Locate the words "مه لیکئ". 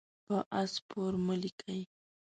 1.25-1.81